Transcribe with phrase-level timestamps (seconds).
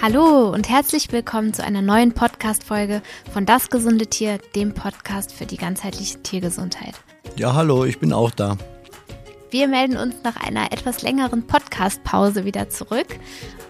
[0.00, 3.02] Hallo und herzlich willkommen zu einer neuen Podcast-Folge
[3.32, 6.94] von Das gesunde Tier, dem Podcast für die ganzheitliche Tiergesundheit.
[7.36, 8.56] Ja, hallo, ich bin auch da.
[9.50, 13.08] Wir melden uns nach einer etwas längeren Podcast-Pause wieder zurück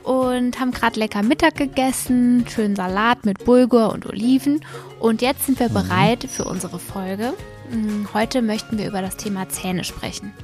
[0.05, 4.63] und haben gerade lecker Mittag gegessen, schönen Salat mit Bulgur und Oliven.
[5.01, 5.75] Und jetzt sind wir mhm.
[5.75, 7.33] bereit für unsere Folge.
[7.71, 10.35] Mm, heute möchten wir über das Thema Zähne sprechen.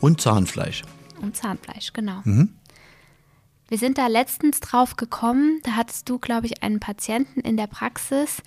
[0.00, 0.82] Und Zahnfleisch.
[1.20, 2.20] Und Zahnfleisch, genau.
[2.22, 2.50] Mhm.
[3.68, 7.66] Wir sind da letztens drauf gekommen, da hattest du, glaube ich, einen Patienten in der
[7.66, 8.42] Praxis,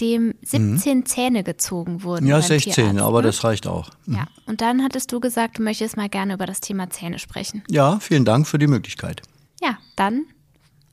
[0.00, 1.06] dem 17 mhm.
[1.06, 2.26] Zähne gezogen wurden.
[2.26, 3.28] Ja, 16, Tierarzt, aber ne?
[3.28, 3.90] das reicht auch.
[4.06, 4.14] Mhm.
[4.14, 7.62] Ja, und dann hattest du gesagt, du möchtest mal gerne über das Thema Zähne sprechen.
[7.68, 9.22] Ja, vielen Dank für die Möglichkeit.
[9.60, 10.26] Ja, dann.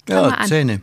[0.09, 0.81] Ja, Zähne.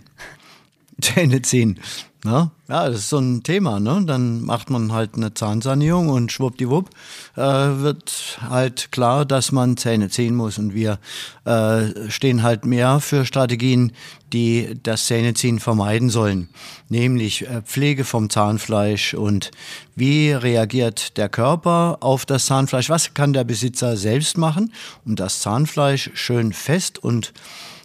[1.00, 1.80] Zähne ziehen.
[2.24, 2.52] Ne?
[2.68, 3.80] Ja, das ist so ein Thema.
[3.80, 4.04] Ne?
[4.06, 6.88] Dann macht man halt eine Zahnsanierung und schwuppdiwupp
[7.36, 10.56] äh, wird halt klar, dass man Zähne ziehen muss.
[10.56, 11.00] Und wir
[11.44, 13.90] äh, stehen halt mehr für Strategien,
[14.32, 16.48] die das Zähneziehen vermeiden sollen.
[16.88, 19.50] Nämlich äh, Pflege vom Zahnfleisch und
[19.96, 22.88] wie reagiert der Körper auf das Zahnfleisch?
[22.88, 24.72] Was kann der Besitzer selbst machen,
[25.04, 27.32] um das Zahnfleisch schön fest und,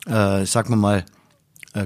[0.06, 1.06] äh, sagen wir mal,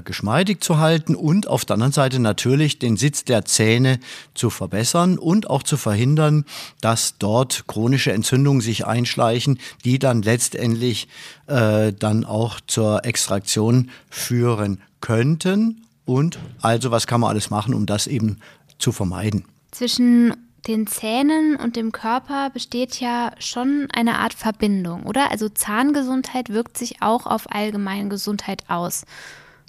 [0.00, 3.98] geschmeidig zu halten und auf der anderen Seite natürlich den Sitz der Zähne
[4.34, 6.44] zu verbessern und auch zu verhindern,
[6.80, 11.08] dass dort chronische Entzündungen sich einschleichen, die dann letztendlich
[11.46, 15.82] äh, dann auch zur Extraktion führen könnten.
[16.04, 18.38] Und also was kann man alles machen, um das eben
[18.78, 19.44] zu vermeiden?
[19.70, 20.34] Zwischen
[20.66, 25.30] den Zähnen und dem Körper besteht ja schon eine Art Verbindung, oder?
[25.30, 29.04] Also Zahngesundheit wirkt sich auch auf allgemeine Gesundheit aus.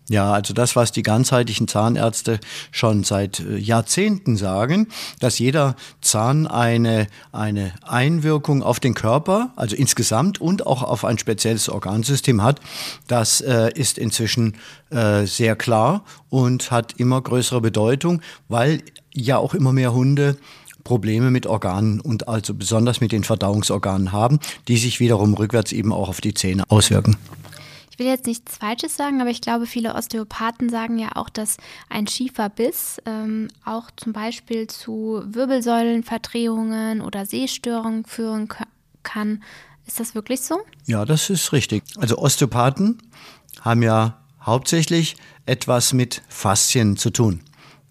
[0.09, 2.39] Ja, also das, was die ganzheitlichen Zahnärzte
[2.71, 4.87] schon seit äh, Jahrzehnten sagen,
[5.21, 11.17] dass jeder Zahn eine, eine Einwirkung auf den Körper, also insgesamt und auch auf ein
[11.19, 12.59] spezielles Organsystem hat,
[13.07, 14.57] das äh, ist inzwischen
[14.89, 20.38] äh, sehr klar und hat immer größere Bedeutung, weil ja auch immer mehr Hunde
[20.83, 25.94] Probleme mit Organen und also besonders mit den Verdauungsorganen haben, die sich wiederum rückwärts eben
[25.94, 27.16] auch auf die Zähne auswirken
[27.93, 31.57] ich will jetzt nichts Falsches sagen, aber ich glaube, viele Osteopathen sagen ja auch, dass
[31.91, 38.49] ein schiefer Biss ähm, auch zum Beispiel zu Wirbelsäulenverdrehungen oder Sehstörungen führen
[39.03, 39.43] kann.
[39.85, 40.59] Ist das wirklich so?
[40.87, 41.83] Ja, das ist richtig.
[41.97, 42.97] Also Osteopathen
[43.61, 45.15] haben ja hauptsächlich
[45.45, 47.41] etwas mit Faszien zu tun,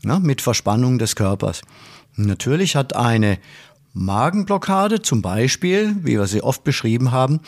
[0.03, 0.19] ne?
[0.19, 1.63] mit Verspannung des Körpers.
[2.17, 3.39] Natürlich hat eine
[3.93, 7.41] Magenblockade zum Beispiel, wie wir sie oft beschrieben haben,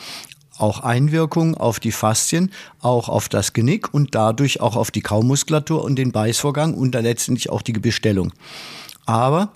[0.57, 5.83] auch Einwirkung auf die Faszien, auch auf das Genick und dadurch auch auf die Kaumuskulatur
[5.83, 8.31] und den Beißvorgang und dann letztendlich auch die Gebissstellung.
[9.05, 9.51] Aber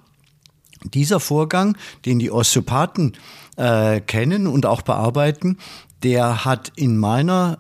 [0.84, 3.18] dieser Vorgang, den die Osteopathen
[3.58, 5.58] äh, kennen und auch bearbeiten,
[6.04, 7.60] der hat in meiner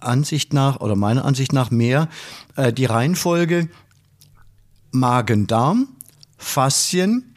[0.00, 2.08] Ansicht nach oder meiner Ansicht nach mehr
[2.56, 3.68] äh, die Reihenfolge
[4.92, 5.88] Magen-Darm,
[6.36, 7.34] Faszien,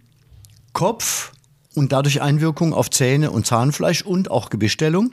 [0.74, 1.32] Kopf,
[1.76, 5.12] und dadurch Einwirkung auf Zähne und Zahnfleisch und auch Gebissstellung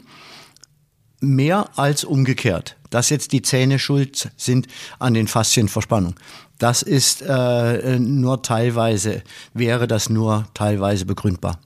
[1.21, 4.67] mehr als umgekehrt, dass jetzt die Zähne schuld sind
[4.99, 6.17] an den Faszienverspannungen.
[6.59, 9.23] Das ist äh, nur teilweise,
[9.55, 11.59] wäre das nur teilweise begründbar.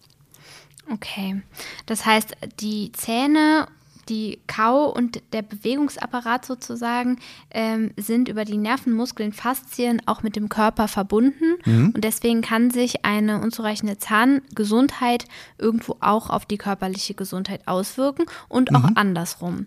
[0.92, 1.42] Okay,
[1.86, 3.66] das heißt, die Zähne
[4.08, 7.18] die Kau- und der Bewegungsapparat sozusagen
[7.50, 11.56] ähm, sind über die Nervenmuskeln, Faszien auch mit dem Körper verbunden.
[11.64, 11.92] Mhm.
[11.94, 15.24] Und deswegen kann sich eine unzureichende Zahngesundheit
[15.58, 18.96] irgendwo auch auf die körperliche Gesundheit auswirken und auch mhm.
[18.96, 19.66] andersrum.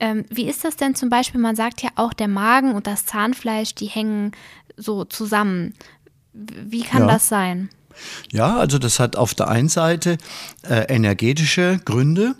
[0.00, 1.40] Ähm, wie ist das denn zum Beispiel?
[1.40, 4.32] Man sagt ja auch, der Magen und das Zahnfleisch, die hängen
[4.76, 5.74] so zusammen.
[6.32, 7.08] Wie kann ja.
[7.08, 7.68] das sein?
[8.30, 10.18] Ja, also das hat auf der einen Seite
[10.62, 12.34] äh, energetische Gründe.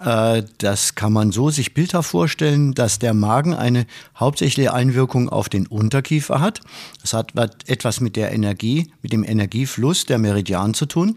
[0.00, 3.86] Äh, das kann man so sich bildhaft vorstellen, dass der Magen eine
[4.18, 6.60] hauptsächliche Einwirkung auf den Unterkiefer hat.
[7.00, 7.32] Das hat
[7.66, 11.16] etwas mit der Energie, mit dem Energiefluss der Meridian zu tun.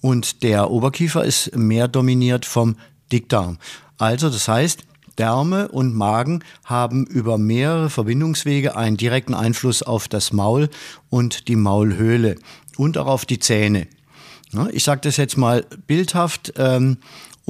[0.00, 2.76] Und der Oberkiefer ist mehr dominiert vom
[3.12, 3.58] Dickdarm.
[3.98, 4.84] Also das heißt,
[5.18, 10.70] Därme und Magen haben über mehrere Verbindungswege einen direkten Einfluss auf das Maul
[11.10, 12.36] und die Maulhöhle
[12.78, 13.86] und auch auf die Zähne.
[14.72, 16.54] Ich sage das jetzt mal bildhaft.
[16.56, 16.98] Ähm,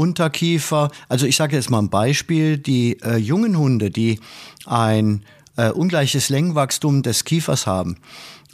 [0.00, 0.90] Unterkiefer.
[1.10, 4.18] Also ich sage jetzt mal ein Beispiel, die äh, jungen Hunde, die
[4.64, 5.22] ein
[5.56, 7.98] äh, ungleiches Längenwachstum des Kiefers haben,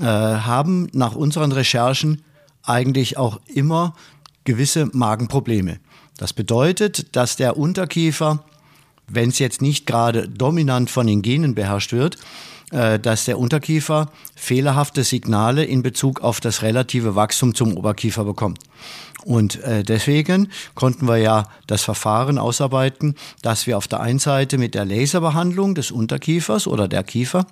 [0.00, 2.22] äh, haben nach unseren Recherchen
[2.64, 3.94] eigentlich auch immer
[4.42, 5.78] gewisse Magenprobleme.
[6.16, 8.42] Das bedeutet, dass der Unterkiefer,
[9.06, 12.18] wenn es jetzt nicht gerade dominant von den Genen beherrscht wird,
[12.70, 18.58] dass der Unterkiefer fehlerhafte Signale in Bezug auf das relative Wachstum zum Oberkiefer bekommt.
[19.26, 24.56] Und äh, deswegen konnten wir ja das Verfahren ausarbeiten, dass wir auf der einen Seite
[24.56, 27.46] mit der Laserbehandlung des Unterkiefers oder der Kiefer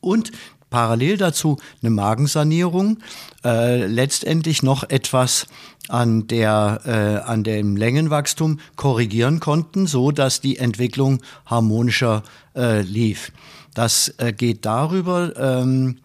[0.00, 0.32] und
[0.70, 2.98] parallel dazu eine Magensanierung,
[3.44, 5.46] äh, letztendlich noch etwas
[5.88, 12.22] an der äh, an dem Längenwachstum korrigieren konnten, so dass die Entwicklung harmonischer
[12.54, 13.32] äh, lief.
[13.74, 15.98] Das äh, geht darüber, ähm,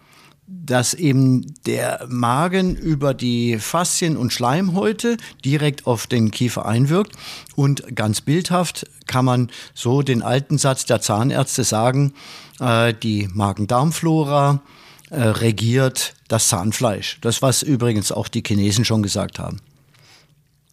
[0.48, 7.16] dass eben der Magen über die Faszien und Schleimhäute direkt auf den Kiefer einwirkt.
[7.56, 12.14] Und ganz bildhaft kann man so den alten Satz der Zahnärzte sagen,
[12.60, 14.62] äh, die Magen-Darm-Flora
[15.10, 17.20] äh, regiert das Zahnfleisch.
[17.22, 19.60] Das, was übrigens auch die Chinesen schon gesagt haben.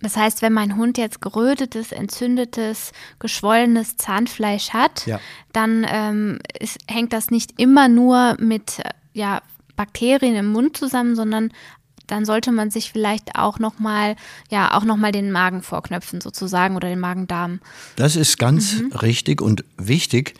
[0.02, 5.20] Das heißt, wenn mein Hund jetzt gerötetes, entzündetes, geschwollenes Zahnfleisch hat, ja.
[5.52, 8.80] dann ähm, ist, hängt das nicht immer nur mit
[9.12, 9.42] ja,
[9.76, 11.52] Bakterien im Mund zusammen, sondern
[12.06, 14.16] dann sollte man sich vielleicht auch nochmal,
[14.50, 17.60] ja, auch nochmal den Magen vorknöpfen sozusagen oder den Magen-Darm.
[17.96, 18.92] Das ist ganz mhm.
[18.92, 20.34] richtig und wichtig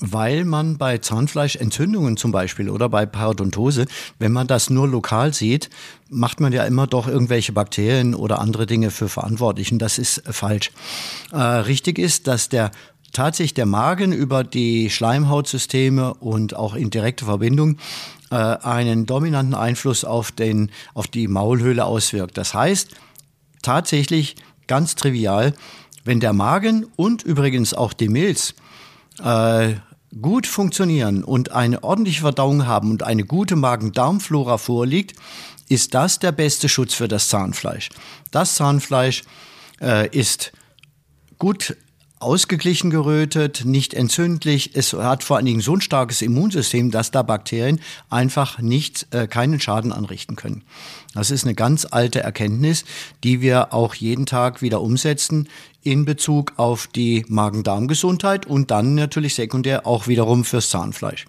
[0.00, 3.86] weil man bei Zahnfleischentzündungen zum Beispiel oder bei Parodontose,
[4.18, 5.70] wenn man das nur lokal sieht,
[6.08, 10.22] macht man ja immer doch irgendwelche Bakterien oder andere Dinge für verantwortlich und das ist
[10.26, 10.70] falsch.
[11.32, 12.70] Äh, richtig ist, dass der
[13.12, 17.78] tatsächlich der Magen über die Schleimhautsysteme und auch in direkter Verbindung
[18.30, 22.36] äh, einen dominanten Einfluss auf, den, auf die Maulhöhle auswirkt.
[22.36, 22.90] Das heißt,
[23.62, 24.36] tatsächlich
[24.66, 25.54] ganz trivial,
[26.04, 28.54] wenn der Magen und übrigens auch die Milz
[29.22, 29.74] äh,
[30.20, 35.18] gut funktionieren und eine ordentliche Verdauung haben und eine gute Magen-Darm-Flora vorliegt,
[35.68, 37.90] ist das der beste Schutz für das Zahnfleisch.
[38.30, 39.22] Das Zahnfleisch
[39.80, 40.52] äh, ist
[41.38, 41.76] gut
[42.20, 44.70] ausgeglichen gerötet, nicht entzündlich.
[44.74, 49.26] Es hat vor allen Dingen so ein starkes Immunsystem, dass da Bakterien einfach nicht, äh,
[49.26, 50.62] keinen Schaden anrichten können.
[51.14, 52.84] Das ist eine ganz alte Erkenntnis,
[53.22, 55.48] die wir auch jeden Tag wieder umsetzen
[55.82, 61.26] in Bezug auf die Magen-Darm-Gesundheit und dann natürlich sekundär auch wiederum fürs Zahnfleisch.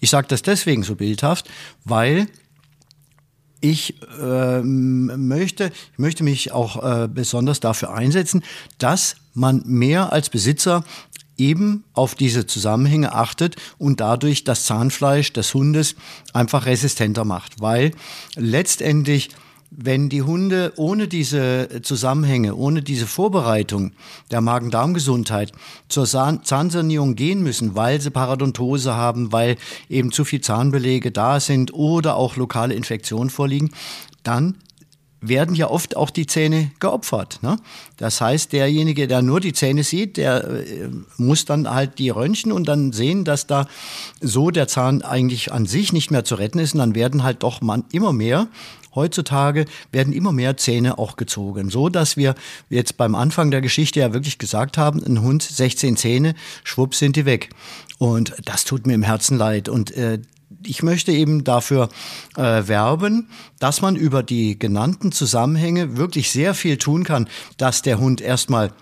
[0.00, 1.48] Ich sage das deswegen so bildhaft,
[1.84, 2.28] weil
[3.60, 8.42] ich äh, möchte, ich möchte mich auch äh, besonders dafür einsetzen,
[8.78, 10.84] dass man mehr als Besitzer
[11.36, 15.96] eben auf diese Zusammenhänge achtet und dadurch das Zahnfleisch des Hundes
[16.32, 17.92] einfach resistenter macht, weil
[18.36, 19.30] letztendlich
[19.70, 23.92] wenn die Hunde ohne diese Zusammenhänge, ohne diese Vorbereitung
[24.30, 25.52] der Magen-Darm-Gesundheit
[25.88, 29.56] zur Zahnsanierung gehen müssen, weil sie Paradontose haben, weil
[29.88, 33.70] eben zu viel Zahnbelege da sind oder auch lokale Infektionen vorliegen,
[34.22, 34.56] dann
[35.28, 37.40] werden ja oft auch die Zähne geopfert.
[37.42, 37.56] Ne?
[37.96, 42.52] Das heißt, derjenige, der nur die Zähne sieht, der äh, muss dann halt die röntgen
[42.52, 43.66] und dann sehen, dass da
[44.20, 46.74] so der Zahn eigentlich an sich nicht mehr zu retten ist.
[46.74, 48.48] Und dann werden halt doch man immer mehr
[48.96, 52.34] heutzutage werden immer mehr Zähne auch gezogen, so dass wir
[52.70, 56.34] jetzt beim Anfang der Geschichte ja wirklich gesagt haben, ein Hund 16 Zähne,
[56.64, 57.50] schwupp sind die weg.
[57.98, 59.68] Und das tut mir im Herzen leid.
[59.68, 60.18] Und äh,
[60.66, 61.88] ich möchte eben dafür
[62.36, 63.28] äh, werben,
[63.58, 68.72] dass man über die genannten Zusammenhänge wirklich sehr viel tun kann, dass der Hund erstmal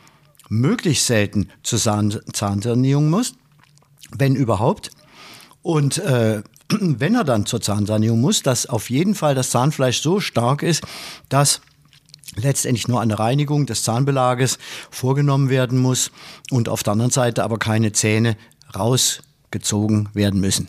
[0.48, 3.34] möglichst selten zur Zahn Zahnsanierung muss,
[4.16, 4.90] wenn überhaupt.
[5.62, 10.20] Und äh, wenn er dann zur Zahnsanierung muss, dass auf jeden Fall das Zahnfleisch so
[10.20, 10.82] stark ist,
[11.28, 11.60] dass
[12.36, 14.58] letztendlich nur eine Reinigung des Zahnbelages
[14.90, 16.10] vorgenommen werden muss
[16.50, 18.36] und auf der anderen Seite aber keine Zähne
[18.74, 20.68] rausgezogen werden müssen.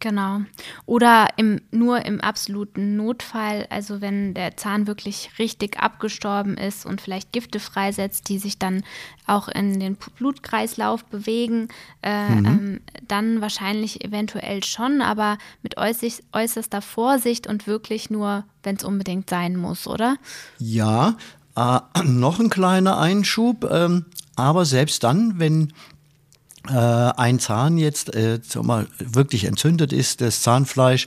[0.00, 0.40] Genau.
[0.86, 7.02] Oder im, nur im absoluten Notfall, also wenn der Zahn wirklich richtig abgestorben ist und
[7.02, 8.82] vielleicht Gifte freisetzt, die sich dann
[9.26, 11.68] auch in den Blutkreislauf bewegen,
[12.02, 12.46] äh, mhm.
[12.46, 18.84] ähm, dann wahrscheinlich eventuell schon, aber mit äußerst, äußerster Vorsicht und wirklich nur, wenn es
[18.84, 20.16] unbedingt sein muss, oder?
[20.58, 21.16] Ja,
[21.56, 23.70] äh, noch ein kleiner Einschub.
[23.70, 25.74] Ähm, aber selbst dann, wenn
[26.68, 31.06] ein Zahn jetzt äh, mal, wirklich entzündet ist, das Zahnfleisch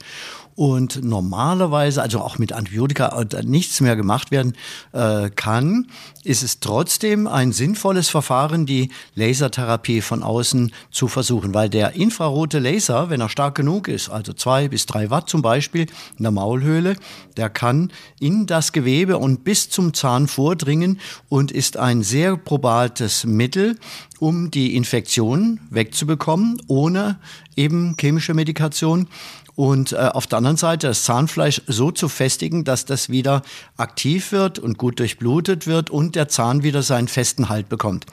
[0.56, 4.54] und normalerweise, also auch mit Antibiotika, äh, nichts mehr gemacht werden
[4.92, 5.88] äh, kann,
[6.24, 12.60] ist es trotzdem ein sinnvolles Verfahren, die Lasertherapie von außen zu versuchen, weil der infrarote
[12.60, 16.32] Laser, wenn er stark genug ist, also zwei bis drei Watt zum Beispiel in der
[16.32, 16.96] Maulhöhle,
[17.36, 23.26] der kann in das Gewebe und bis zum Zahn vordringen und ist ein sehr probates
[23.26, 23.78] Mittel,
[24.20, 27.20] um die Infektion wegzubekommen, ohne
[27.56, 29.08] eben chemische Medikation
[29.56, 33.44] und äh, auf der anderen Seite das Zahnfleisch so zu festigen, dass das wieder
[33.78, 38.06] aktiv wird und gut durchblutet wird und der Zahn wieder seinen festen Halt bekommt.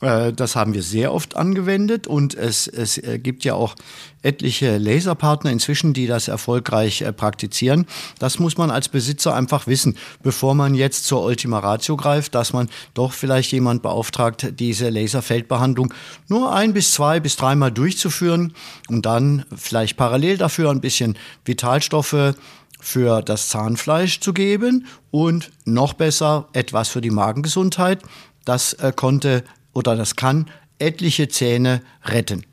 [0.00, 3.74] Äh, das haben wir sehr oft angewendet und es, es äh, gibt ja auch
[4.22, 7.86] etliche Laserpartner inzwischen, die das erfolgreich äh, praktizieren.
[8.18, 12.52] Das muss man als Besitzer einfach wissen, bevor man jetzt zur Ultima Ratio greift, dass
[12.52, 15.92] man doch vielleicht jemand beauftragt, diese Laserfeldbehandlung
[16.28, 18.54] nur ein bis zwei bis dreimal durchzuführen
[18.88, 22.34] und dann vielleicht parallel dafür ein bisschen Vitalstoffe
[22.80, 28.02] für das Zahnfleisch zu geben und noch besser etwas für die Magengesundheit.
[28.44, 29.42] Das äh, konnte
[29.74, 32.44] oder das kann etliche Zähne retten.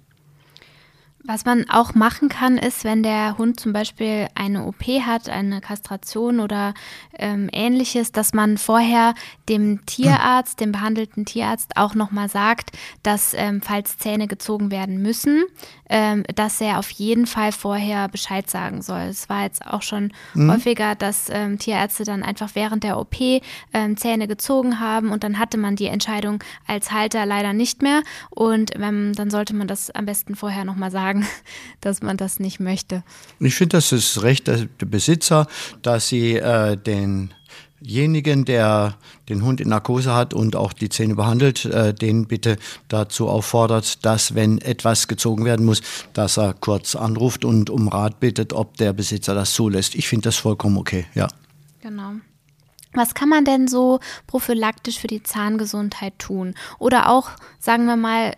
[1.23, 5.61] Was man auch machen kann, ist, wenn der Hund zum Beispiel eine OP hat, eine
[5.61, 6.73] Kastration oder
[7.17, 9.13] ähm, ähnliches, dass man vorher
[9.47, 12.71] dem Tierarzt, dem behandelten Tierarzt auch nochmal sagt,
[13.03, 15.43] dass ähm, falls Zähne gezogen werden müssen,
[15.89, 19.01] ähm, dass er auf jeden Fall vorher Bescheid sagen soll.
[19.01, 20.51] Es war jetzt auch schon mhm.
[20.51, 23.15] häufiger, dass ähm, Tierärzte dann einfach während der OP
[23.73, 28.01] ähm, Zähne gezogen haben und dann hatte man die Entscheidung als Halter leider nicht mehr
[28.31, 31.27] und ähm, dann sollte man das am besten vorher nochmal sagen sagen,
[31.81, 33.03] dass man das nicht möchte.
[33.39, 35.47] Ich finde, das ist Recht der Besitzer,
[35.81, 38.95] dass sie äh, denjenigen, der
[39.29, 44.05] den Hund in Narkose hat und auch die Zähne behandelt, äh, den bitte dazu auffordert,
[44.05, 45.81] dass, wenn etwas gezogen werden muss,
[46.13, 49.95] dass er kurz anruft und um Rat bittet, ob der Besitzer das zulässt.
[49.95, 51.27] Ich finde das vollkommen okay, ja.
[51.81, 52.13] Genau.
[52.93, 56.55] Was kann man denn so prophylaktisch für die Zahngesundheit tun?
[56.77, 58.35] Oder auch, sagen wir mal,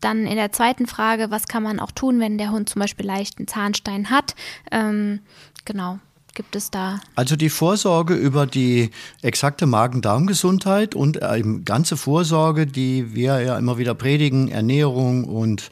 [0.00, 3.06] dann in der zweiten Frage, was kann man auch tun, wenn der Hund zum Beispiel
[3.06, 4.34] leichten Zahnstein hat?
[4.70, 5.20] Ähm,
[5.64, 5.98] genau,
[6.34, 7.00] gibt es da?
[7.16, 8.90] Also die Vorsorge über die
[9.22, 15.70] exakte Magen-Darm-Gesundheit und äh, ganze Vorsorge, die wir ja immer wieder predigen, Ernährung und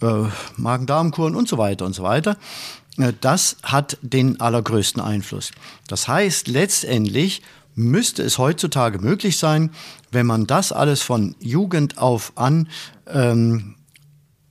[0.00, 0.24] äh,
[0.56, 2.36] Magen-Darm-Kuren und so weiter und so weiter.
[2.98, 5.50] Äh, das hat den allergrößten Einfluss.
[5.88, 7.42] Das heißt, letztendlich
[7.76, 9.70] müsste es heutzutage möglich sein,
[10.10, 12.68] wenn man das alles von Jugend auf an,
[13.06, 13.76] ähm,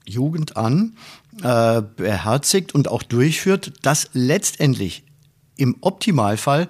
[0.05, 0.95] Jugend an
[1.43, 5.03] äh, beherzigt und auch durchführt, dass letztendlich
[5.57, 6.69] im Optimalfall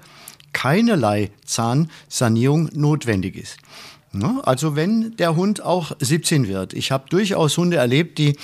[0.53, 3.57] keinerlei Zahnsanierung notwendig ist.
[4.13, 6.73] Ja, also wenn der Hund auch 17 wird.
[6.73, 8.37] Ich habe durchaus Hunde erlebt, die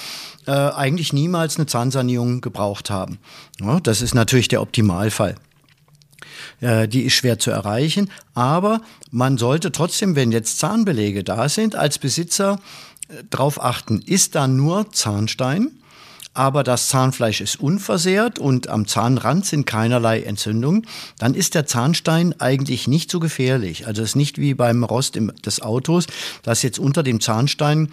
[0.46, 3.20] äh, eigentlich niemals eine Zahnsanierung gebraucht haben.
[3.62, 5.36] Ja, das ist natürlich der Optimalfall.
[6.60, 8.10] Äh, die ist schwer zu erreichen.
[8.34, 12.60] Aber man sollte trotzdem, wenn jetzt Zahnbelege da sind, als Besitzer
[13.10, 15.72] äh, darauf achten, ist da nur Zahnstein?
[16.34, 20.88] aber das Zahnfleisch ist unversehrt und am Zahnrand sind keinerlei Entzündungen,
[21.18, 23.86] dann ist der Zahnstein eigentlich nicht so gefährlich.
[23.86, 26.08] Also es ist nicht wie beim Rost im, des Autos,
[26.44, 27.92] dass jetzt unter dem Zahnstein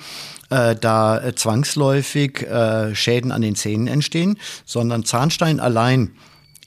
[0.50, 6.12] äh, da äh, zwangsläufig äh, Schäden an den Zähnen entstehen, sondern Zahnstein allein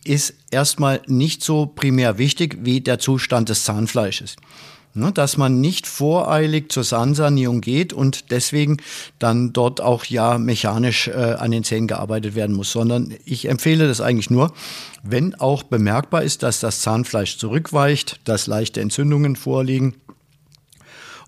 [0.04, 4.36] ist erstmal nicht so primär wichtig wie der Zustand des Zahnfleisches.
[4.94, 8.76] Ne, dass man nicht voreilig zur Zahnsanierung geht und deswegen
[9.20, 13.88] dann dort auch ja mechanisch äh, an den Zähnen gearbeitet werden muss, sondern ich empfehle
[13.88, 14.52] das eigentlich nur,
[15.02, 19.96] wenn auch bemerkbar ist, dass das Zahnfleisch zurückweicht, dass leichte Entzündungen vorliegen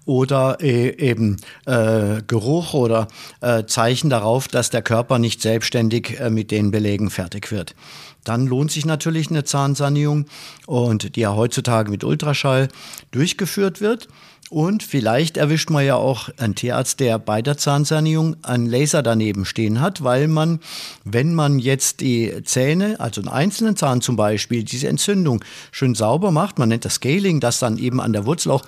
[0.03, 3.07] oder äh, eben äh, Geruch oder
[3.39, 7.75] äh, Zeichen darauf, dass der Körper nicht selbstständig äh, mit den Belegen fertig wird
[8.23, 10.25] dann lohnt sich natürlich eine Zahnsanierung
[10.65, 12.69] und die ja heutzutage mit Ultraschall
[13.11, 14.07] durchgeführt wird.
[14.49, 19.45] Und vielleicht erwischt man ja auch einen Tierarzt, der bei der Zahnsanierung einen Laser daneben
[19.45, 20.59] stehen hat, weil man,
[21.03, 26.29] wenn man jetzt die Zähne, also einen einzelnen Zahn zum Beispiel, diese Entzündung schön sauber
[26.29, 28.63] macht, man nennt das Scaling, dass dann eben an der Wurzel auch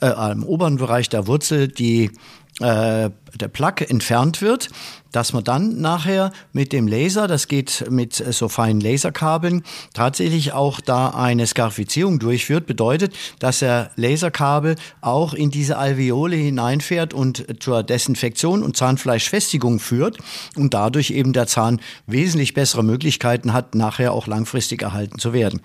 [0.00, 2.10] äh, am oberen Bereich der Wurzel die
[2.60, 4.68] äh, der Plaque entfernt wird,
[5.12, 9.64] dass man dann nachher mit dem Laser, das geht mit so feinen Laserkabeln,
[9.94, 12.66] tatsächlich auch da eine Skarifizierung durchführt.
[12.66, 20.18] Bedeutet, dass der Laserkabel auch in diese Alveole hineinfährt und zur Desinfektion und Zahnfleischfestigung führt
[20.56, 25.60] und dadurch eben der Zahn wesentlich bessere Möglichkeiten hat, nachher auch langfristig erhalten zu werden.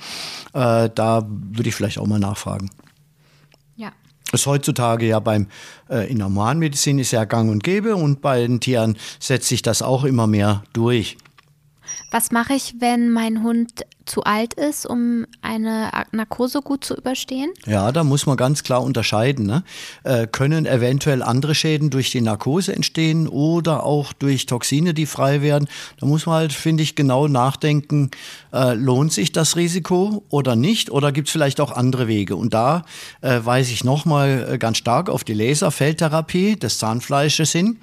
[0.53, 2.69] Äh, da würde ich vielleicht auch mal nachfragen
[4.35, 5.47] ist heutzutage ja beim
[5.89, 9.61] äh, in der Humanmedizin ist ja gang und gäbe und bei den Tieren setzt sich
[9.61, 11.17] das auch immer mehr durch.
[12.11, 17.51] Was mache ich, wenn mein Hund zu alt ist, um eine Narkose gut zu überstehen?
[17.65, 19.45] Ja, da muss man ganz klar unterscheiden.
[19.45, 19.63] Ne?
[20.03, 25.41] Äh, können eventuell andere Schäden durch die Narkose entstehen oder auch durch Toxine, die frei
[25.41, 25.67] werden?
[25.99, 28.11] Da muss man halt, finde ich, genau nachdenken,
[28.53, 30.91] äh, lohnt sich das Risiko oder nicht?
[30.91, 32.35] Oder gibt es vielleicht auch andere Wege?
[32.35, 32.83] Und da
[33.21, 37.77] äh, weise ich nochmal äh, ganz stark auf die Laserfeldtherapie des Zahnfleisches hin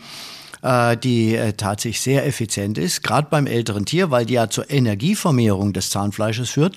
[0.63, 4.71] äh, die äh, tatsächlich sehr effizient ist, gerade beim älteren Tier, weil die ja zur
[4.71, 6.77] Energievermehrung des Zahnfleisches führt.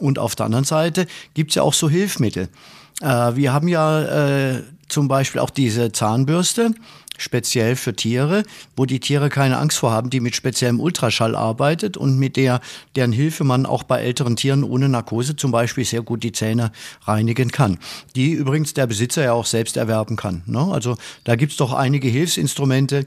[0.00, 2.48] Und auf der anderen Seite gibt es ja auch so Hilfsmittel.
[3.00, 3.06] Äh,
[3.36, 4.02] wir haben ja
[4.52, 6.72] äh, zum Beispiel auch diese Zahnbürste
[7.18, 8.44] speziell für Tiere,
[8.76, 12.62] wo die Tiere keine Angst vor haben, die mit speziellem Ultraschall arbeitet und mit der,
[12.96, 16.72] deren Hilfe man auch bei älteren Tieren ohne Narkose zum Beispiel sehr gut die Zähne
[17.02, 17.78] reinigen kann.
[18.16, 20.42] Die übrigens der Besitzer ja auch selbst erwerben kann.
[20.46, 20.60] Ne?
[20.60, 23.06] Also da gibt's doch einige Hilfsinstrumente,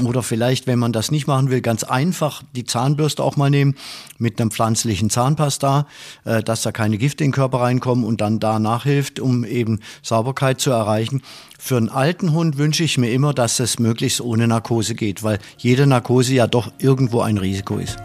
[0.00, 3.76] oder vielleicht, wenn man das nicht machen will, ganz einfach die Zahnbürste auch mal nehmen
[4.18, 5.86] mit einem pflanzlichen Zahnpasta,
[6.24, 9.80] äh, dass da keine Gifte in den Körper reinkommen und dann da nachhilft, um eben
[10.02, 11.22] Sauberkeit zu erreichen.
[11.64, 15.38] Für einen alten Hund wünsche ich mir immer, dass es möglichst ohne Narkose geht, weil
[15.56, 17.98] jede Narkose ja doch irgendwo ein Risiko ist.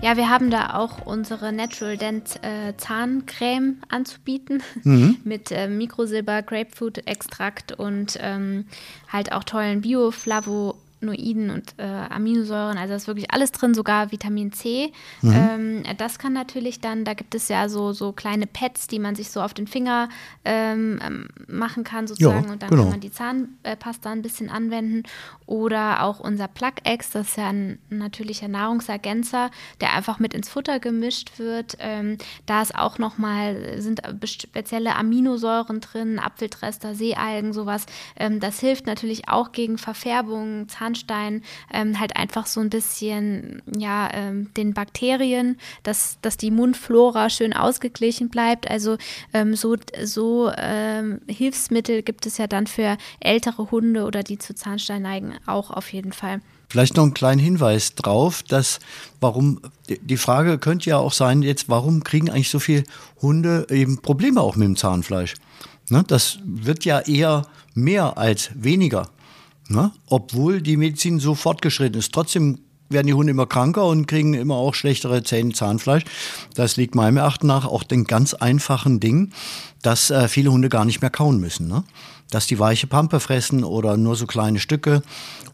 [0.00, 5.18] Ja, wir haben da auch unsere Natural Dent äh, Zahncreme anzubieten mhm.
[5.24, 8.64] mit äh, Mikrosilber, Grapefruit-Extrakt und ähm,
[9.12, 14.12] halt auch tollen Bioflavo Noiden und äh, Aminosäuren, also da ist wirklich alles drin, sogar
[14.12, 14.92] Vitamin C.
[15.22, 15.32] Mhm.
[15.32, 19.14] Ähm, das kann natürlich dann, da gibt es ja so, so kleine Pads, die man
[19.14, 20.08] sich so auf den Finger
[20.44, 22.82] ähm, ähm machen kann sozusagen ja, und dann genau.
[22.82, 25.04] kann man die Zahnpasta ein bisschen anwenden.
[25.46, 29.50] Oder auch unser Plug-X, das ist ja ein natürlicher Nahrungsergänzer,
[29.80, 31.76] der einfach mit ins Futter gemischt wird.
[31.80, 37.86] Ähm, da ist auch nochmal, sind spezielle Aminosäuren drin, Apfeltrester, Seealgen, sowas.
[38.16, 41.42] Ähm, das hilft natürlich auch gegen Verfärbungen, Zahn Zahnstein
[41.72, 47.52] ähm, halt einfach so ein bisschen, ja, ähm, den Bakterien, dass, dass die Mundflora schön
[47.52, 48.70] ausgeglichen bleibt.
[48.70, 48.96] Also
[49.34, 54.54] ähm, so, so ähm, Hilfsmittel gibt es ja dann für ältere Hunde oder die zu
[54.54, 56.40] Zahnstein neigen auch auf jeden Fall.
[56.70, 58.78] Vielleicht noch einen kleinen Hinweis drauf, dass
[59.20, 62.84] warum die Frage könnte ja auch sein, jetzt warum kriegen eigentlich so viele
[63.22, 65.34] Hunde eben Probleme auch mit dem Zahnfleisch?
[65.88, 69.08] Ne, das wird ja eher mehr als weniger.
[69.68, 69.92] Ne?
[70.08, 72.12] Obwohl die Medizin so fortgeschritten ist.
[72.12, 72.58] Trotzdem
[72.88, 76.04] werden die Hunde immer kranker und kriegen immer auch schlechtere Zähne, Zahnfleisch.
[76.54, 79.32] Das liegt meinem Erachten nach auch den ganz einfachen Ding,
[79.82, 81.68] dass äh, viele Hunde gar nicht mehr kauen müssen.
[81.68, 81.84] Ne?
[82.30, 85.02] Dass die weiche Pampe fressen oder nur so kleine Stücke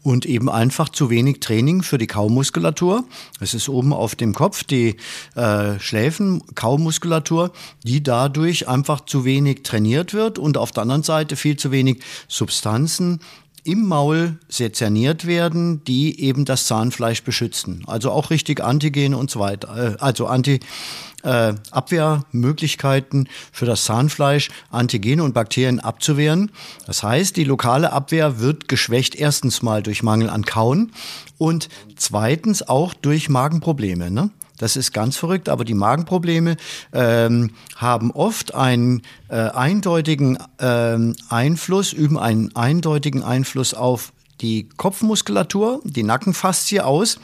[0.01, 3.05] und eben einfach zu wenig Training für die Kaumuskulatur.
[3.39, 4.97] Es ist oben auf dem Kopf die
[5.35, 7.51] äh, Schläfen, Kaumuskulatur,
[7.83, 12.01] die dadurch einfach zu wenig trainiert wird und auf der anderen Seite viel zu wenig
[12.27, 13.19] Substanzen
[13.65, 17.83] im Maul sezerniert werden, die eben das Zahnfleisch beschützen.
[17.87, 19.95] Also auch richtig Antigen und so weiter.
[19.95, 20.59] Äh, also Anti
[21.23, 26.51] äh, Abwehrmöglichkeiten für das Zahnfleisch, Antigene und Bakterien abzuwehren.
[26.85, 30.91] Das heißt, die lokale Abwehr wird geschwächt erstens mal durch Mangel an Kauen
[31.37, 34.11] und zweitens auch durch Magenprobleme.
[34.11, 34.29] Ne?
[34.57, 36.57] Das ist ganz verrückt, aber die Magenprobleme
[36.93, 45.81] ähm, haben oft einen äh, eindeutigen ähm, Einfluss, üben einen eindeutigen Einfluss auf die Kopfmuskulatur,
[45.83, 47.19] die Nackenfaszie aus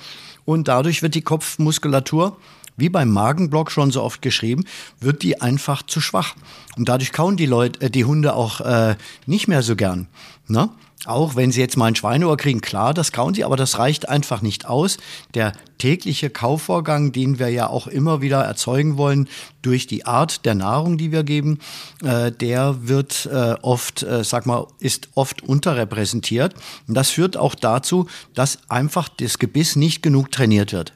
[0.45, 2.37] und dadurch wird die Kopfmuskulatur
[2.77, 4.65] wie beim Magenblock schon so oft geschrieben,
[4.99, 6.35] wird die einfach zu schwach.
[6.77, 10.07] Und dadurch kauen die Leute, äh, die Hunde auch äh, nicht mehr so gern.
[10.47, 10.69] Ne?
[11.05, 14.07] Auch wenn sie jetzt mal ein Schweineohr kriegen, klar, das kauen sie, aber das reicht
[14.07, 14.97] einfach nicht aus.
[15.33, 19.27] Der tägliche Kaufvorgang, den wir ja auch immer wieder erzeugen wollen
[19.63, 21.57] durch die Art der Nahrung, die wir geben,
[22.03, 26.53] äh, der wird äh, oft, äh, sag mal, ist oft unterrepräsentiert.
[26.87, 30.93] Und das führt auch dazu, dass einfach das Gebiss nicht genug trainiert wird.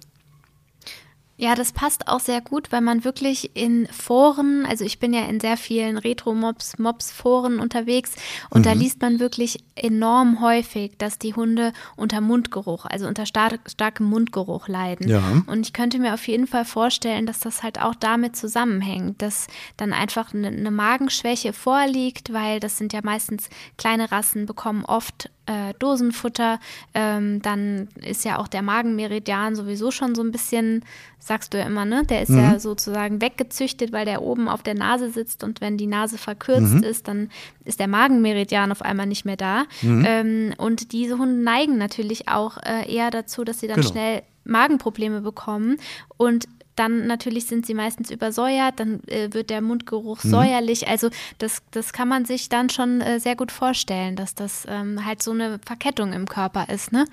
[1.45, 5.25] Ja, das passt auch sehr gut, weil man wirklich in Foren, also ich bin ja
[5.25, 8.13] in sehr vielen Retro-Mobs, Mobs-Foren unterwegs
[8.49, 8.63] und mhm.
[8.63, 14.07] da liest man wirklich enorm häufig, dass die Hunde unter Mundgeruch, also unter star starkem
[14.07, 15.07] Mundgeruch leiden.
[15.07, 15.43] Ja.
[15.45, 19.45] Und ich könnte mir auf jeden Fall vorstellen, dass das halt auch damit zusammenhängt, dass
[19.77, 25.29] dann einfach eine, eine Magenschwäche vorliegt, weil das sind ja meistens kleine Rassen, bekommen oft
[25.45, 26.59] äh, Dosenfutter,
[26.93, 30.83] ähm, dann ist ja auch der Magenmeridian sowieso schon so ein bisschen,
[31.19, 32.03] sagst du ja immer, ne?
[32.09, 32.39] Der ist mhm.
[32.39, 36.75] ja sozusagen weggezüchtet, weil der oben auf der Nase sitzt und wenn die Nase verkürzt
[36.75, 36.83] mhm.
[36.83, 37.29] ist, dann
[37.63, 39.65] ist der Magenmeridian auf einmal nicht mehr da.
[39.81, 40.05] Mhm.
[40.07, 43.89] Ähm, und diese Hunde neigen natürlich auch äh, eher dazu, dass sie dann genau.
[43.89, 45.77] schnell Magenprobleme bekommen.
[46.17, 50.29] Und dann natürlich sind sie meistens übersäuert, dann äh, wird der Mundgeruch mhm.
[50.29, 50.87] säuerlich.
[50.87, 55.05] Also das, das kann man sich dann schon äh, sehr gut vorstellen, dass das ähm,
[55.05, 57.05] halt so eine Verkettung im Körper ist, ne?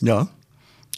[0.00, 0.28] Ja,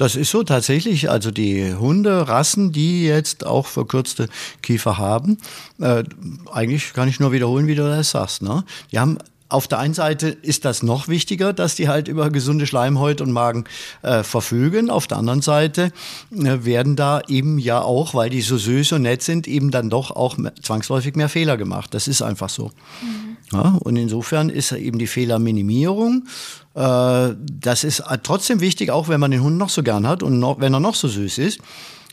[0.00, 1.10] das ist so tatsächlich.
[1.10, 4.30] Also die Hunderassen, die jetzt auch verkürzte
[4.62, 5.36] Kiefer haben,
[5.78, 6.04] äh,
[6.50, 8.40] eigentlich kann ich nur wiederholen, wie du das sagst.
[8.40, 8.64] Ne?
[8.92, 9.18] Die haben
[9.50, 13.32] auf der einen Seite ist das noch wichtiger, dass die halt über gesunde Schleimhäute und
[13.32, 13.64] Magen
[14.02, 14.90] äh, verfügen.
[14.90, 15.92] Auf der anderen Seite
[16.32, 19.90] äh, werden da eben ja auch, weil die so süß und nett sind, eben dann
[19.90, 21.92] doch auch zwangsläufig mehr Fehler gemacht.
[21.94, 22.70] Das ist einfach so.
[23.02, 23.30] Mhm.
[23.52, 26.26] Ja, und insofern ist eben die Fehlerminimierung,
[26.74, 30.38] äh, das ist trotzdem wichtig, auch wenn man den Hund noch so gern hat und
[30.38, 31.60] noch, wenn er noch so süß ist.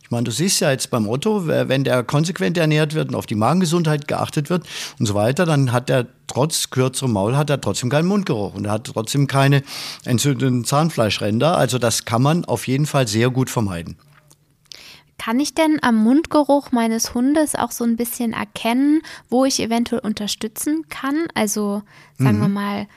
[0.08, 3.26] Ich meine, du siehst ja jetzt beim Otto, wenn der konsequent ernährt wird und auf
[3.26, 4.66] die Magengesundheit geachtet wird
[5.00, 8.64] und so weiter, dann hat er trotz kürzerem Maul hat er trotzdem keinen Mundgeruch und
[8.64, 9.64] er hat trotzdem keine
[10.06, 11.58] entzündeten Zahnfleischränder.
[11.58, 13.98] Also das kann man auf jeden Fall sehr gut vermeiden.
[15.18, 20.00] Kann ich denn am Mundgeruch meines Hundes auch so ein bisschen erkennen, wo ich eventuell
[20.00, 21.28] unterstützen kann?
[21.34, 21.82] Also
[22.18, 22.42] sagen mhm.
[22.44, 22.88] wir mal,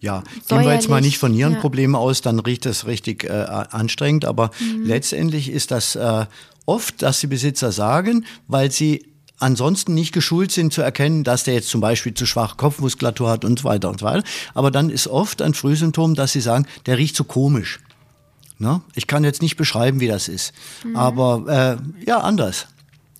[0.00, 2.00] ja, gehen wir jetzt mal nicht von Nierenproblemen ja.
[2.00, 4.24] aus, dann riecht das richtig äh, anstrengend.
[4.24, 4.84] Aber mhm.
[4.84, 6.26] letztendlich ist das äh,
[6.64, 9.06] oft, dass die Besitzer sagen, weil sie
[9.38, 13.44] ansonsten nicht geschult sind zu erkennen, dass der jetzt zum Beispiel zu schwache Kopfmuskulatur hat
[13.44, 14.26] und so weiter und so weiter.
[14.54, 17.80] Aber dann ist oft ein Frühsymptom, dass sie sagen, der riecht so komisch.
[18.58, 18.80] Ne?
[18.94, 20.52] Ich kann jetzt nicht beschreiben, wie das ist,
[20.84, 20.96] mhm.
[20.96, 22.66] aber äh, ja, anders.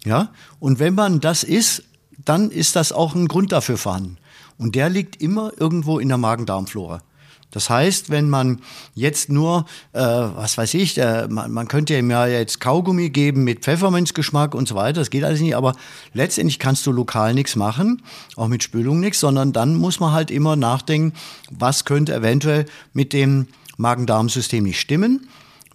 [0.05, 0.31] Ja,
[0.61, 1.83] und wenn man das ist,
[2.25, 4.19] dann ist das auch ein Grund dafür vorhanden.
[4.59, 7.03] Und der liegt immer irgendwo in der Magen-Darm-Flora.
[7.51, 8.61] Das heißt, wenn man
[8.95, 13.45] jetzt nur, äh, was weiß ich, äh, man, man, könnte ihm ja jetzt Kaugummi geben
[13.45, 15.75] mit Pfefferminzgeschmack und so weiter, das geht alles nicht, aber
[16.13, 18.03] letztendlich kannst du lokal nichts machen,
[18.35, 21.17] auch mit Spülung nichts, sondern dann muss man halt immer nachdenken,
[21.51, 23.47] was könnte eventuell mit dem
[23.79, 25.29] Magen-Darm-System nicht stimmen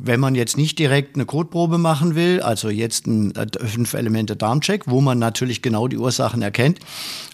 [0.03, 4.35] wenn man jetzt nicht direkt eine Kotprobe machen will, also jetzt ein äh, fünf Elemente
[4.35, 6.79] Darmcheck, wo man natürlich genau die Ursachen erkennt,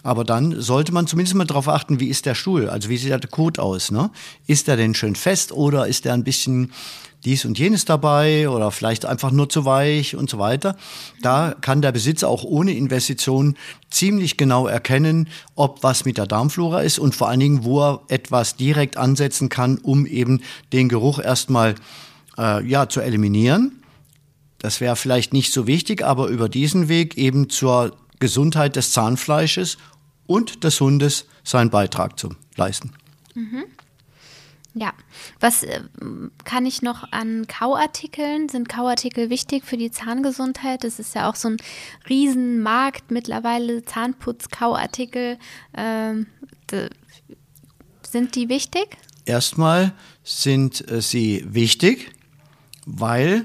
[0.02, 3.10] aber dann sollte man zumindest mal darauf achten, wie ist der Stuhl, also wie sieht
[3.10, 4.10] der Kot aus, ne?
[4.46, 6.72] Ist der denn schön fest oder ist der ein bisschen
[7.24, 10.76] dies und jenes dabei oder vielleicht einfach nur zu weich und so weiter.
[11.20, 13.56] Da kann der Besitzer auch ohne Investition
[13.90, 18.00] ziemlich genau erkennen, ob was mit der Darmflora ist und vor allen Dingen, wo er
[18.08, 21.74] etwas direkt ansetzen kann, um eben den Geruch erstmal
[22.38, 23.82] äh, ja, zu eliminieren.
[24.58, 29.78] Das wäre vielleicht nicht so wichtig, aber über diesen Weg eben zur Gesundheit des Zahnfleisches
[30.26, 32.92] und des Hundes seinen Beitrag zu leisten.
[33.34, 33.64] Mhm.
[34.74, 34.92] Ja,
[35.40, 35.80] was äh,
[36.44, 38.48] kann ich noch an Kauartikeln?
[38.48, 40.84] Sind Kauartikel wichtig für die Zahngesundheit?
[40.84, 41.56] Das ist ja auch so ein
[42.08, 45.38] Riesenmarkt mittlerweile, Zahnputz-Kauartikel.
[45.76, 46.26] Ähm,
[48.08, 48.96] sind die wichtig?
[49.24, 52.12] Erstmal sind äh, sie wichtig
[52.88, 53.44] weil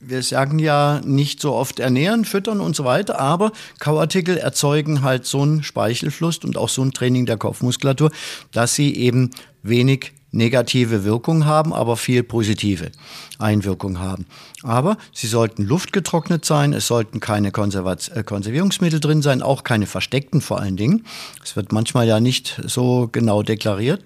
[0.00, 5.24] wir sagen ja nicht so oft ernähren, füttern und so weiter, aber Kauartikel erzeugen halt
[5.24, 8.10] so einen Speichelfluss und auch so ein Training der Kopfmuskulatur,
[8.52, 9.30] dass sie eben
[9.62, 12.90] wenig negative Wirkung haben, aber viel positive
[13.38, 14.26] Einwirkung haben.
[14.64, 19.86] Aber sie sollten luftgetrocknet sein, es sollten keine Konservat äh, Konservierungsmittel drin sein, auch keine
[19.86, 21.06] versteckten vor allen Dingen.
[21.42, 24.02] Es wird manchmal ja nicht so genau deklariert.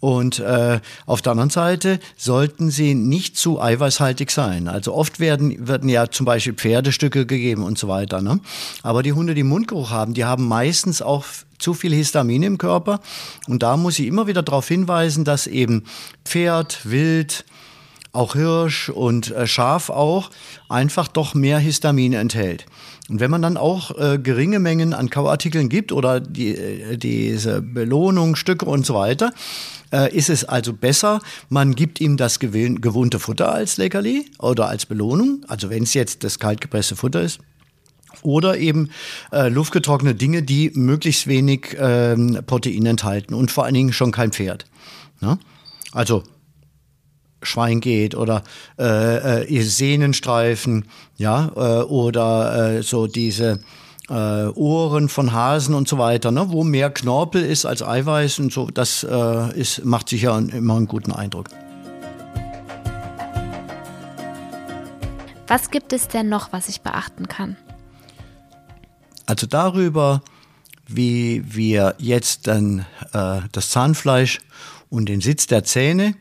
[0.00, 4.68] Und äh, auf der anderen Seite sollten sie nicht zu eiweißhaltig sein.
[4.68, 8.22] Also oft werden, werden ja zum Beispiel Pferdestücke gegeben und so weiter.
[8.22, 8.40] Ne?
[8.82, 11.24] Aber die Hunde, die Mundgeruch haben, die haben meistens auch
[11.58, 13.00] zu viel Histamin im Körper.
[13.48, 15.84] Und da muss ich immer wieder darauf hinweisen, dass eben
[16.24, 17.44] Pferd, Wild,
[18.12, 20.30] auch Hirsch und äh, Schaf auch,
[20.68, 22.66] einfach doch mehr Histamin enthält.
[23.08, 27.62] Und wenn man dann auch äh, geringe Mengen an Kauartikeln gibt oder die, äh, diese
[27.62, 29.32] Belohnung, Stücke und so weiter,
[29.92, 34.86] äh, ist es also besser, man gibt ihm das gewohnte Futter als Leckerli oder als
[34.86, 37.40] Belohnung, also wenn es jetzt das kaltgepresste Futter ist.
[38.22, 38.90] Oder eben
[39.32, 44.32] äh, luftgetrocknete Dinge, die möglichst wenig ähm, Protein enthalten und vor allen Dingen schon kein
[44.32, 44.64] Pferd.
[45.20, 45.38] Ne?
[45.92, 46.24] Also
[47.42, 48.42] Schwein geht oder
[48.78, 53.60] äh, äh, Sehnenstreifen, ja, äh, oder äh, so diese
[54.08, 58.52] äh, Ohren von Hasen und so weiter, ne, wo mehr Knorpel ist als Eiweiß und
[58.52, 61.48] so, das äh, ist, macht sicher immer einen guten Eindruck.
[65.46, 67.56] Was gibt es denn noch, was ich beachten kann?
[69.24, 70.22] Also darüber,
[70.86, 74.40] wie wir jetzt dann äh, das Zahnfleisch
[74.90, 76.14] und den Sitz der Zähne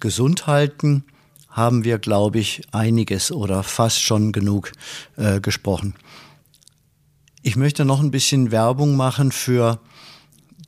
[0.00, 1.04] gesund halten,
[1.50, 4.72] haben wir, glaube ich, einiges oder fast schon genug
[5.16, 5.94] äh, gesprochen.
[7.48, 9.80] Ich möchte noch ein bisschen Werbung machen für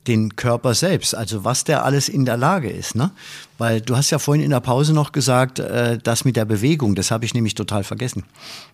[0.07, 2.95] den Körper selbst, also was der alles in der Lage ist.
[2.95, 3.11] Ne?
[3.59, 6.95] Weil du hast ja vorhin in der Pause noch gesagt, äh, das mit der Bewegung,
[6.95, 8.23] das habe ich nämlich total vergessen.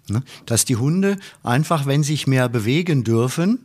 [0.08, 0.24] Ne?
[0.46, 3.60] Dass die Hunde einfach, wenn sich mehr bewegen dürfen,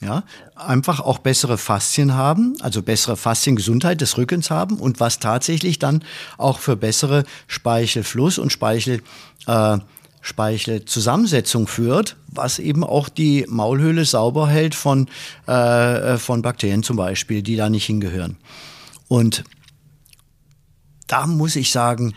[0.00, 0.24] ja,
[0.56, 6.02] einfach auch bessere Faszien haben, also bessere Fasziengesundheit des Rückens haben und was tatsächlich dann
[6.36, 9.02] auch für bessere Speichelfluss und Speichel,
[9.46, 9.78] äh,
[10.24, 15.06] Speichelzusammensetzung führt, was eben auch die Maulhöhle sauber hält von,
[15.46, 18.38] äh, von Bakterien zum Beispiel, die da nicht hingehören.
[19.06, 19.44] Und
[21.08, 22.14] da muss ich sagen,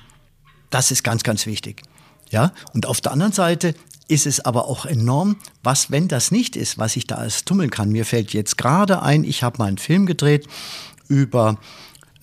[0.70, 1.84] das ist ganz, ganz wichtig.
[2.30, 3.76] Ja, und auf der anderen Seite
[4.08, 7.72] ist es aber auch enorm, was, wenn das nicht ist, was ich da alles tummeln
[7.72, 7.90] kann.
[7.90, 10.48] Mir fällt jetzt gerade ein, ich habe mal einen Film gedreht
[11.10, 11.58] über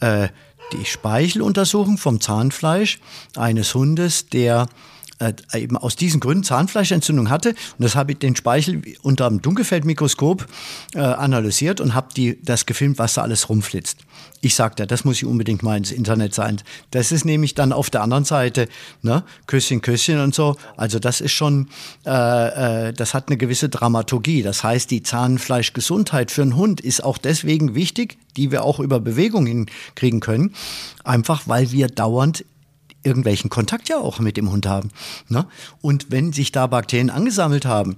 [0.00, 0.28] äh,
[0.72, 3.00] die Speicheluntersuchung vom Zahnfleisch
[3.36, 4.66] eines Hundes, der
[5.18, 7.50] äh, eben aus diesen Gründen Zahnfleischentzündung hatte.
[7.50, 10.46] Und das habe ich den Speichel unter dem Dunkelfeldmikroskop
[10.94, 12.08] äh, analysiert und habe
[12.42, 13.98] das gefilmt, was da alles rumflitzt.
[14.40, 16.60] Ich sagte, das muss ich unbedingt mal ins Internet sein.
[16.90, 18.68] Das ist nämlich dann auf der anderen Seite,
[19.02, 20.56] ne, Küsschen, Küsschen und so.
[20.76, 21.68] Also das ist schon,
[22.04, 24.42] äh, äh, das hat eine gewisse Dramaturgie.
[24.42, 29.00] Das heißt, die Zahnfleischgesundheit für einen Hund ist auch deswegen wichtig, die wir auch über
[29.00, 30.54] Bewegung hinkriegen können,
[31.04, 32.44] einfach weil wir dauernd
[33.04, 34.90] irgendwelchen Kontakt ja auch mit dem Hund haben.
[35.28, 35.46] Ne?
[35.80, 37.96] Und wenn sich da Bakterien angesammelt haben,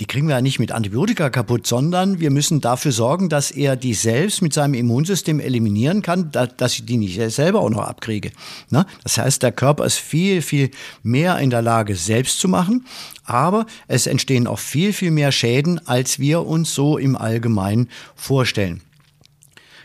[0.00, 3.76] die kriegen wir ja nicht mit Antibiotika kaputt, sondern wir müssen dafür sorgen, dass er
[3.76, 8.32] die selbst mit seinem Immunsystem eliminieren kann, dass ich die nicht selber auch noch abkriege.
[8.70, 8.86] Ne?
[9.04, 10.70] Das heißt, der Körper ist viel, viel
[11.02, 12.86] mehr in der Lage, selbst zu machen,
[13.24, 18.80] aber es entstehen auch viel, viel mehr Schäden, als wir uns so im Allgemeinen vorstellen.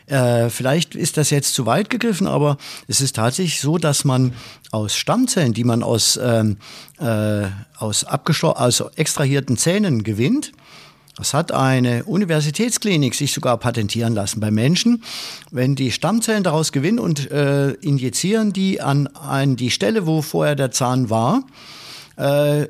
[0.07, 4.33] Äh, vielleicht ist das jetzt zu weit gegriffen, aber es ist tatsächlich so, dass man
[4.71, 6.57] aus Stammzellen, die man aus, ähm,
[6.99, 10.53] äh, aus, also extrahierten Zähnen gewinnt,
[11.17, 15.03] das hat eine Universitätsklinik sich sogar patentieren lassen bei Menschen.
[15.49, 20.55] Wenn die Stammzellen daraus gewinnen und äh, injizieren die an, an die Stelle, wo vorher
[20.55, 21.43] der Zahn war,
[22.17, 22.67] äh,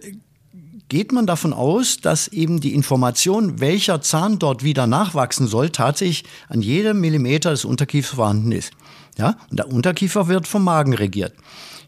[0.90, 6.24] geht man davon aus, dass eben die Information, welcher Zahn dort wieder nachwachsen soll, tatsächlich
[6.50, 8.72] an jedem Millimeter des Unterkiefers vorhanden ist.
[9.18, 9.38] Ja?
[9.50, 11.34] Und der Unterkiefer wird vom Magen regiert.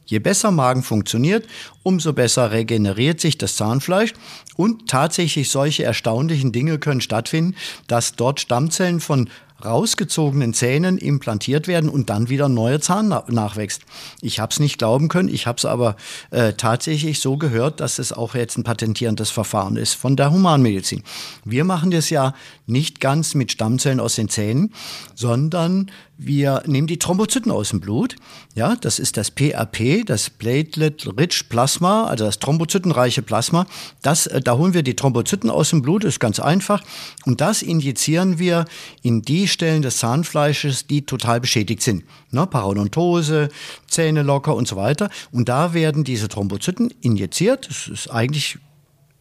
[0.06, 1.48] Je besser Magen funktioniert,
[1.84, 4.14] umso besser regeneriert sich das Zahnfleisch
[4.56, 7.56] und tatsächlich solche erstaunlichen Dinge können stattfinden,
[7.88, 9.30] dass dort Stammzellen von
[9.64, 13.82] rausgezogenen Zähnen implantiert werden und dann wieder neue Zahn nachwächst.
[14.22, 15.96] Ich habe es nicht glauben können, ich habe es aber
[16.32, 21.04] äh, tatsächlich so gehört, dass es auch jetzt ein patentierendes Verfahren ist von der Humanmedizin.
[21.46, 22.34] Wir machen das ja
[22.68, 24.74] nicht ganz mit Stammzellen aus den Zähnen,
[25.16, 28.18] sondern wir nehmen die Thrombozyten aus dem Blut.
[28.54, 33.66] Ja, das ist das PRP, das Platelet-Rich Plasma, also das thrombozytenreiche Plasma.
[34.02, 36.84] Das, äh, da holen wir die Thrombozyten aus dem Blut, ist ganz einfach.
[37.26, 38.66] Und das injizieren wir
[39.02, 42.04] in die Stellen des Zahnfleisches, die total beschädigt sind.
[42.32, 43.48] Ne, Parodontose,
[43.88, 45.10] Zähne locker und so weiter.
[45.32, 47.70] Und da werden diese Thrombozyten injiziert.
[47.70, 48.60] Das ist eigentlich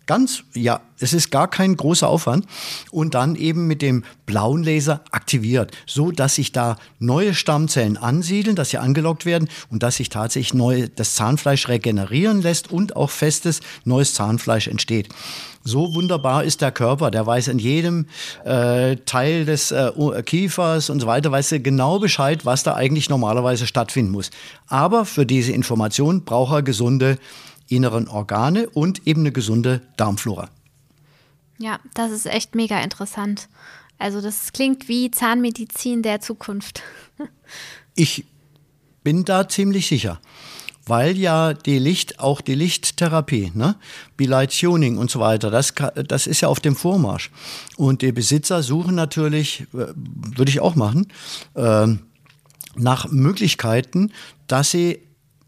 [0.09, 2.47] ganz, ja, es ist gar kein großer Aufwand
[2.91, 8.57] und dann eben mit dem blauen Laser aktiviert, so dass sich da neue Stammzellen ansiedeln,
[8.57, 13.11] dass sie angelockt werden und dass sich tatsächlich neu das Zahnfleisch regenerieren lässt und auch
[13.11, 15.11] festes neues Zahnfleisch entsteht.
[15.63, 18.07] So wunderbar ist der Körper, der weiß in jedem
[18.45, 19.93] äh, Teil des äh,
[20.25, 24.31] Kiefers und so weiter, weiß er genau Bescheid, was da eigentlich normalerweise stattfinden muss.
[24.69, 27.19] Aber für diese Information braucht er gesunde
[27.69, 30.51] inneren Organe und eben eine gesunde Darmflora.
[31.59, 33.49] Ja, das ist echt mega interessant.
[33.99, 36.83] Also das klingt wie Zahnmedizin der Zukunft.
[37.95, 38.25] ich
[39.03, 40.21] bin da ziemlich sicher,
[40.87, 43.75] weil ja die Licht, auch die Lichttherapie, ne,
[44.17, 45.75] Bilight Tuning und so weiter, das,
[46.07, 47.31] das ist ja auf dem Vormarsch.
[47.77, 51.09] Und die Besitzer suchen natürlich, äh, würde ich auch machen,
[51.55, 51.89] äh,
[52.77, 54.13] nach Möglichkeiten,
[54.47, 55.01] dass sie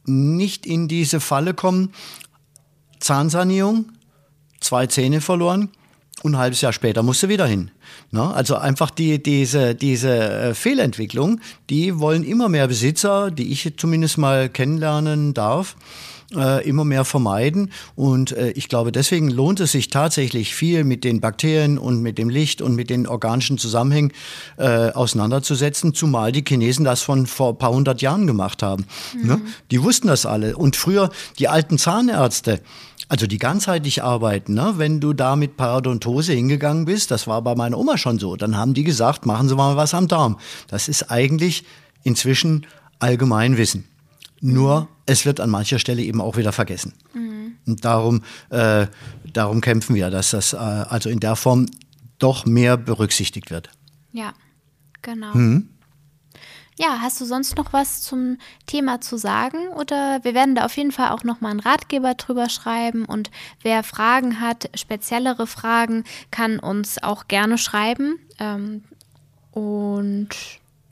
[0.07, 1.93] nicht in diese Falle kommen,
[3.01, 3.87] Zahnsanierung,
[4.61, 5.71] zwei Zähne verloren
[6.23, 7.71] und ein halbes Jahr später musste wieder hin.
[8.11, 8.23] Ne?
[8.23, 14.19] Also einfach die, diese, diese äh, Fehlentwicklung, die wollen immer mehr Besitzer, die ich zumindest
[14.19, 15.77] mal kennenlernen darf,
[16.35, 17.73] äh, immer mehr vermeiden.
[17.97, 22.19] Und äh, ich glaube, deswegen lohnt es sich tatsächlich viel mit den Bakterien und mit
[22.19, 24.13] dem Licht und mit den organischen Zusammenhängen
[24.57, 28.87] äh, auseinanderzusetzen, zumal die Chinesen das von vor ein paar hundert Jahren gemacht haben.
[29.15, 29.27] Mhm.
[29.27, 29.41] Ne?
[29.71, 30.57] Die wussten das alle.
[30.57, 32.61] Und früher die alten Zahnärzte,
[33.09, 34.75] also die ganzheitlich arbeiten, ne?
[34.77, 38.57] wenn du da mit Parodontose hingegangen bist, das war bei meiner Oma schon so, dann
[38.57, 40.39] haben die gesagt, machen Sie mal was am Darm.
[40.69, 41.65] Das ist eigentlich
[42.05, 42.67] inzwischen
[43.01, 43.90] Allgemeinwissen.
[44.41, 46.95] Nur es wird an mancher Stelle eben auch wieder vergessen.
[47.15, 47.57] Mhm.
[47.67, 48.87] Und darum, äh,
[49.33, 51.67] darum kämpfen wir, dass das äh, also in der Form
[52.19, 53.71] doch mehr berücksichtigt wird.
[54.13, 54.33] Ja,
[55.03, 55.35] genau.
[55.35, 55.69] Mhm.
[56.79, 59.69] Ja, hast du sonst noch was zum Thema zu sagen?
[59.77, 63.05] Oder wir werden da auf jeden Fall auch nochmal einen Ratgeber drüber schreiben.
[63.05, 68.19] Und wer Fragen hat, speziellere Fragen, kann uns auch gerne schreiben.
[68.39, 68.85] Ähm,
[69.51, 70.31] und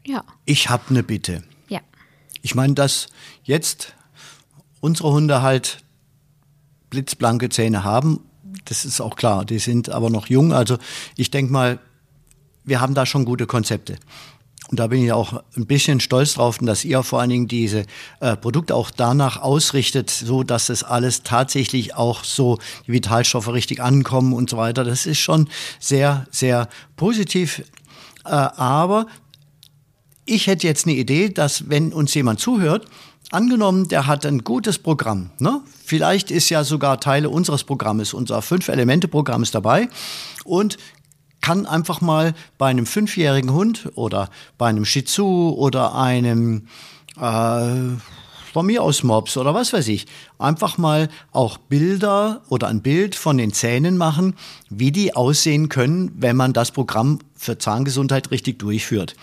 [0.05, 0.25] ja.
[0.45, 1.43] Ich habe eine Bitte.
[2.49, 3.09] Ich meine, dass
[3.45, 3.93] jetzt
[4.81, 5.85] unsere Hunde halt
[6.89, 8.21] blitzblanke Zähne haben,
[8.65, 9.45] das ist auch klar.
[9.45, 10.55] Die sind aber noch jung.
[10.55, 10.79] Also
[11.19, 11.79] ich denke mal,
[12.65, 13.99] wir haben da schon gute Konzepte.
[14.71, 17.85] Und da bin ich auch ein bisschen stolz drauf, dass ihr vor allen Dingen diese
[18.21, 23.83] äh, Produkte auch danach ausrichtet, so dass es alles tatsächlich auch so die Vitalstoffe richtig
[23.83, 24.85] ankommen und so weiter.
[24.85, 27.63] Das ist schon sehr, sehr positiv.
[28.25, 29.07] Äh, aber
[30.29, 32.87] ich hätte jetzt eine Idee, dass wenn uns jemand zuhört,
[33.31, 35.31] angenommen, der hat ein gutes Programm.
[35.39, 35.61] Ne?
[35.85, 39.89] Vielleicht ist ja sogar Teile unseres Programmes, unser Fünf-Elemente-Programm ist dabei
[40.45, 40.79] und
[41.41, 46.67] kann einfach mal bei einem fünfjährigen Hund oder bei einem Shih Tzu oder einem
[47.21, 47.97] äh,
[48.53, 50.07] von mir aus Mops oder was weiß ich,
[50.39, 54.35] einfach mal auch Bilder oder ein Bild von den Zähnen machen,
[54.69, 59.15] wie die aussehen können, wenn man das Programm für Zahngesundheit richtig durchführt.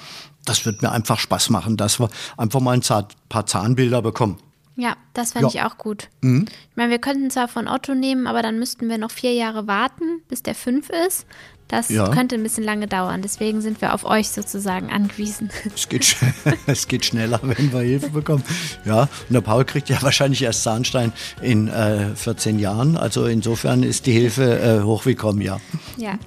[0.45, 4.37] Das wird mir einfach Spaß machen, dass wir einfach mal ein paar Zahnbilder bekommen.
[4.77, 5.61] Ja, das fände ja.
[5.61, 6.09] ich auch gut.
[6.21, 6.45] Mhm.
[6.49, 9.67] Ich meine, wir könnten zwar von Otto nehmen, aber dann müssten wir noch vier Jahre
[9.67, 11.25] warten, bis der fünf ist.
[11.67, 12.09] Das ja.
[12.09, 13.21] könnte ein bisschen lange dauern.
[13.21, 15.49] Deswegen sind wir auf euch sozusagen angewiesen.
[15.73, 16.15] Es geht,
[16.67, 18.43] es geht schneller, wenn wir Hilfe bekommen.
[18.83, 22.97] Ja, und der Paul kriegt ja wahrscheinlich erst Zahnstein in äh, 14 Jahren.
[22.97, 25.59] Also insofern ist die Hilfe äh, hochwillkommen, ja.
[25.97, 26.19] Ja,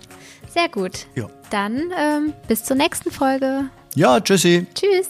[0.53, 1.07] sehr gut.
[1.15, 1.29] Ja.
[1.51, 3.71] Dann ähm, bis zur nächsten Folge.
[3.99, 4.65] Ja, tschüssi.
[4.77, 5.09] Tschüss.